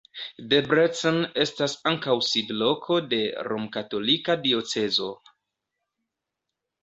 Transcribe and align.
Debrecen 0.51 1.17
estas 1.41 1.75
ankaŭ 1.91 2.15
sidloko 2.27 2.97
de 3.11 3.19
romkatolika 3.49 4.37
diocezo. 4.47 5.11